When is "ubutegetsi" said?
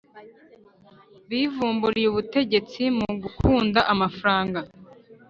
2.09-2.81